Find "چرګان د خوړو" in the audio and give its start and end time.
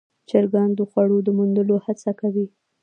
0.29-1.17